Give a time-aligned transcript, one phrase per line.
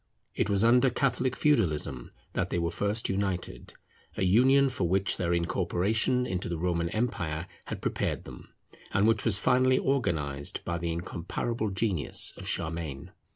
[0.33, 3.75] It was under Catholic Feudalism that they were first united;
[4.17, 8.49] a union for which their incorporation into the Roman empire had prepared them,
[8.95, 13.11] and which was finally organized by the incomparable genius of Charlemagne.